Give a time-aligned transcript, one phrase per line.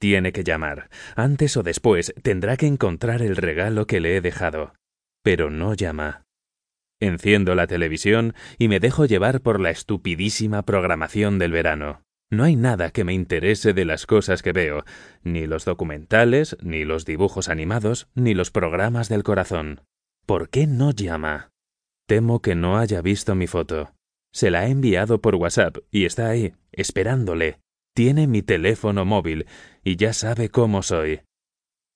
[0.00, 0.88] Tiene que llamar.
[1.14, 4.72] Antes o después tendrá que encontrar el regalo que le he dejado.
[5.22, 6.24] Pero no llama.
[7.00, 12.02] Enciendo la televisión y me dejo llevar por la estupidísima programación del verano.
[12.30, 14.84] No hay nada que me interese de las cosas que veo,
[15.22, 19.82] ni los documentales, ni los dibujos animados, ni los programas del corazón.
[20.24, 21.50] ¿Por qué no llama?
[22.06, 23.92] Temo que no haya visto mi foto.
[24.32, 27.58] Se la he enviado por WhatsApp y está ahí, esperándole.
[28.00, 29.44] Tiene mi teléfono móvil
[29.84, 31.20] y ya sabe cómo soy.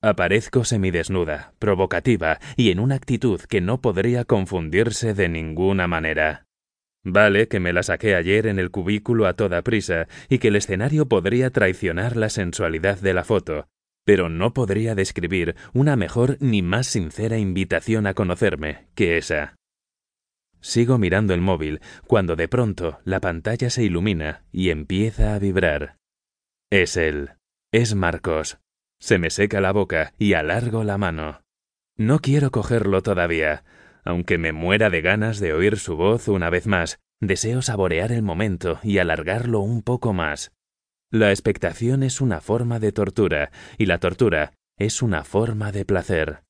[0.02, 6.45] Aparezco semidesnuda, provocativa y en una actitud que no podría confundirse de ninguna manera.
[7.05, 10.56] Vale que me la saqué ayer en el cubículo a toda prisa y que el
[10.56, 13.69] escenario podría traicionar la sensualidad de la foto,
[14.05, 19.56] pero no podría describir una mejor ni más sincera invitación a conocerme que esa.
[20.64, 25.98] Sigo mirando el móvil cuando de pronto la pantalla se ilumina y empieza a vibrar.
[26.70, 27.32] Es él.
[27.73, 28.59] Es Marcos.
[29.00, 31.42] Se me seca la boca y alargo la mano.
[31.97, 33.64] No quiero cogerlo todavía,
[34.05, 38.22] aunque me muera de ganas de oír su voz una vez más, deseo saborear el
[38.22, 40.52] momento y alargarlo un poco más.
[41.11, 46.42] La expectación es una forma de tortura, y la tortura es una forma de placer.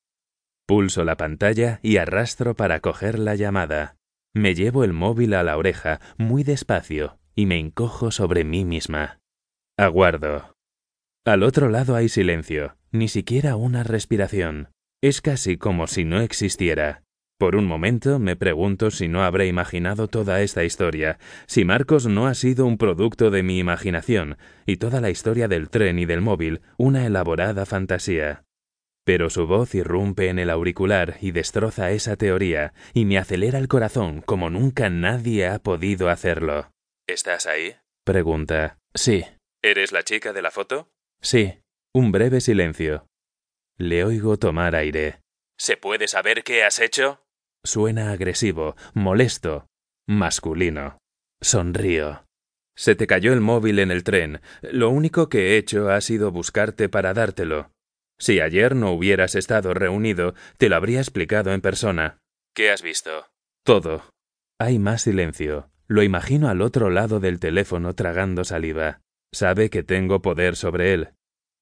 [0.67, 3.97] Pulso la pantalla y arrastro para coger la llamada.
[4.33, 9.21] Me llevo el móvil a la oreja muy despacio y me encojo sobre mí misma.
[9.77, 10.55] Aguardo.
[11.27, 14.69] Al otro lado hay silencio, ni siquiera una respiración.
[15.03, 17.03] Es casi como si no existiera.
[17.41, 22.29] Por un momento me pregunto si no habré imaginado toda esta historia, si Marcos no
[22.29, 26.21] ha sido un producto de mi imaginación, y toda la historia del tren y del
[26.21, 28.45] móvil una elaborada fantasía.
[29.05, 33.67] Pero su voz irrumpe en el auricular y destroza esa teoría, y me acelera el
[33.67, 36.71] corazón como nunca nadie ha podido hacerlo.
[37.09, 37.75] ¿Estás ahí?
[38.05, 38.79] pregunta.
[38.95, 39.25] Sí.
[39.65, 40.91] ¿Eres la chica de la foto?
[41.23, 41.59] Sí.
[41.95, 43.07] Un breve silencio.
[43.79, 45.23] Le oigo tomar aire.
[45.57, 47.23] ¿Se puede saber qué has hecho?
[47.65, 49.67] Suena agresivo, molesto,
[50.07, 50.99] masculino.
[51.41, 52.27] Sonrío.
[52.77, 54.43] Se te cayó el móvil en el tren.
[54.61, 57.71] Lo único que he hecho ha sido buscarte para dártelo.
[58.19, 62.19] Si ayer no hubieras estado reunido, te lo habría explicado en persona.
[62.55, 63.29] ¿Qué has visto?
[63.65, 64.11] Todo.
[64.61, 65.71] Hay más silencio.
[65.87, 69.01] Lo imagino al otro lado del teléfono tragando saliva.
[69.35, 71.09] Sabe que tengo poder sobre él.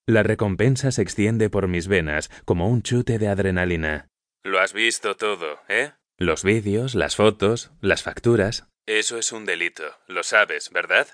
[0.06, 4.09] La recompensa se extiende por mis venas como un chute de adrenalina.
[4.44, 5.93] Lo has visto todo, ¿eh?
[6.19, 8.69] Los vídeos, las fotos, las facturas.
[8.87, 11.06] Eso es un delito, lo sabes, ¿verdad?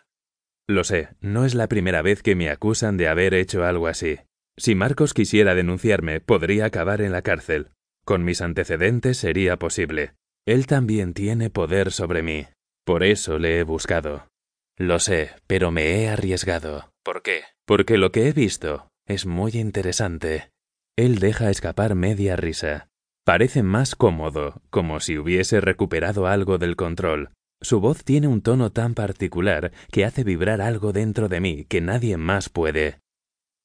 [0.69, 4.19] Lo sé, no es la primera vez que me acusan de haber hecho algo así.
[4.57, 7.69] Si Marcos quisiera denunciarme, podría acabar en la cárcel.
[8.05, 10.15] Con mis antecedentes sería posible.
[10.45, 12.49] Él también tiene poder sobre mí.
[12.85, 14.27] Por eso le he buscado.
[14.79, 16.93] Lo sé, pero me he arriesgado.
[17.03, 17.43] ¿Por qué?
[17.67, 20.53] Porque lo que he visto es muy interesante.
[20.97, 22.89] Él deja escapar media risa.
[23.25, 27.31] Parece más cómodo, como si hubiese recuperado algo del control.
[27.61, 31.81] Su voz tiene un tono tan particular que hace vibrar algo dentro de mí que
[31.81, 33.01] nadie más puede.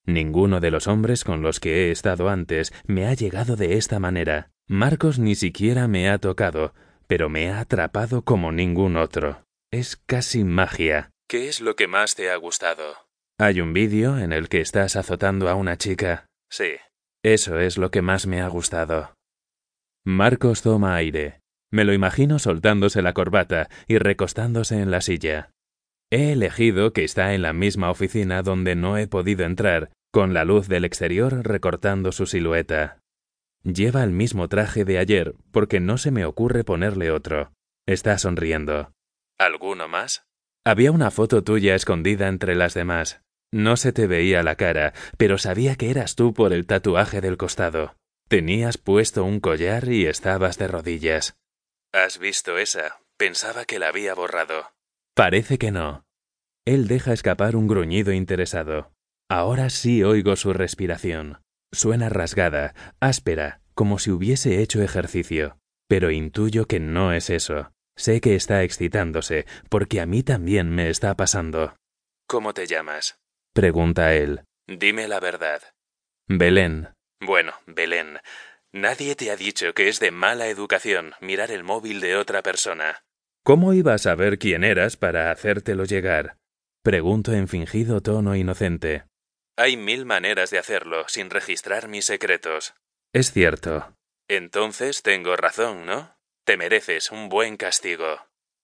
[0.05, 3.99] Ninguno de los hombres con los que he estado antes me ha llegado de esta
[3.99, 4.49] manera.
[4.67, 6.73] Marcos ni siquiera me ha tocado,
[7.05, 9.43] pero me ha atrapado como ningún otro.
[9.73, 11.09] Es casi magia.
[11.27, 12.93] ¿Qué es lo que más te ha gustado?
[13.39, 16.27] Hay un vídeo en el que estás azotando a una chica.
[16.47, 16.75] Sí.
[17.25, 19.15] Eso es lo que más me ha gustado.
[20.05, 21.39] Marcos toma aire.
[21.71, 25.49] Me lo imagino soltándose la corbata y recostándose en la silla.
[26.11, 30.45] He elegido que está en la misma oficina donde no he podido entrar, con la
[30.45, 32.99] luz del exterior recortando su silueta.
[33.63, 37.53] Lleva el mismo traje de ayer porque no se me ocurre ponerle otro.
[37.87, 38.92] Está sonriendo.
[39.37, 40.25] ¿Alguno más?
[40.65, 43.21] Había una foto tuya escondida entre las demás.
[43.51, 47.37] No se te veía la cara, pero sabía que eras tú por el tatuaje del
[47.37, 47.95] costado.
[48.29, 51.35] Tenías puesto un collar y estabas de rodillas.
[51.93, 52.99] ¿Has visto esa?
[53.17, 54.71] Pensaba que la había borrado.
[55.15, 56.05] Parece que no.
[56.65, 58.91] Él deja escapar un gruñido interesado.
[59.29, 61.41] Ahora sí oigo su respiración.
[61.71, 65.57] Suena rasgada, áspera, como si hubiese hecho ejercicio.
[65.87, 67.72] Pero intuyo que no es eso.
[67.95, 71.75] Sé que está excitándose, porque a mí también me está pasando.
[72.27, 73.19] ¿Cómo te llamas?
[73.53, 74.43] pregunta él.
[74.67, 75.61] Dime la verdad.
[76.27, 76.89] Belén.
[77.21, 78.19] Bueno, Belén,
[78.71, 83.03] nadie te ha dicho que es de mala educación mirar el móvil de otra persona.
[83.43, 86.37] ¿Cómo iba a saber quién eras para hacértelo llegar?
[86.81, 89.03] Pregunto en fingido tono inocente.
[89.57, 92.73] Hay mil maneras de hacerlo sin registrar mis secretos.
[93.13, 93.95] Es cierto.
[94.27, 96.15] Entonces tengo razón, ¿no?
[96.45, 98.17] Te mereces un buen castigo.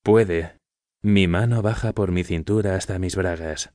[0.03, 0.57] Puede.
[1.01, 3.71] Mi mano baja por mi cintura hasta mis bragas.